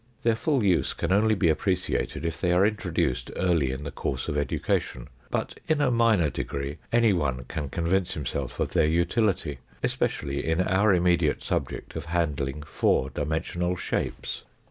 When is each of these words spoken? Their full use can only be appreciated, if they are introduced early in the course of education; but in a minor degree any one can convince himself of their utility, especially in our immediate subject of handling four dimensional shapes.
Their 0.23 0.35
full 0.35 0.63
use 0.63 0.93
can 0.93 1.11
only 1.11 1.35
be 1.35 1.47
appreciated, 1.47 2.25
if 2.25 2.41
they 2.41 2.51
are 2.53 2.65
introduced 2.65 3.29
early 3.35 3.71
in 3.71 3.83
the 3.83 3.91
course 3.91 4.27
of 4.27 4.35
education; 4.35 5.09
but 5.29 5.59
in 5.67 5.79
a 5.79 5.91
minor 5.91 6.31
degree 6.31 6.79
any 6.91 7.13
one 7.13 7.43
can 7.47 7.69
convince 7.69 8.15
himself 8.15 8.59
of 8.59 8.69
their 8.69 8.87
utility, 8.87 9.59
especially 9.83 10.43
in 10.43 10.59
our 10.59 10.91
immediate 10.91 11.43
subject 11.43 11.95
of 11.95 12.05
handling 12.05 12.63
four 12.63 13.11
dimensional 13.11 13.75
shapes. 13.75 14.41